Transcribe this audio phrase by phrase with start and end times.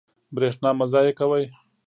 [0.35, 1.45] برښنا مه ضایع کوئ